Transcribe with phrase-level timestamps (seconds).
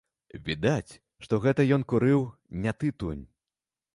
[0.45, 0.93] Відаць,
[1.25, 2.21] што гэта ён курыў
[2.63, 3.23] не тытунь.